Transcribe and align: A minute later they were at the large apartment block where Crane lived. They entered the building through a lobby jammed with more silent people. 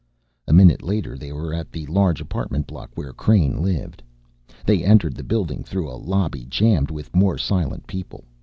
A 0.47 0.51
minute 0.51 0.81
later 0.81 1.15
they 1.15 1.31
were 1.31 1.53
at 1.53 1.71
the 1.71 1.85
large 1.85 2.21
apartment 2.21 2.65
block 2.65 2.89
where 2.95 3.13
Crane 3.13 3.61
lived. 3.61 4.01
They 4.65 4.83
entered 4.83 5.13
the 5.13 5.23
building 5.23 5.63
through 5.63 5.91
a 5.91 6.01
lobby 6.01 6.47
jammed 6.49 6.89
with 6.89 7.15
more 7.15 7.37
silent 7.37 7.85
people. 7.85 8.23